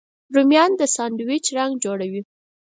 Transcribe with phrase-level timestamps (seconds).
[0.35, 2.21] رومیان د ساندویچ رنګ جوړوي